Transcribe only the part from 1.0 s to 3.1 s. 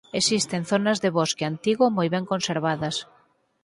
de bosque antigo moi ben conservadas.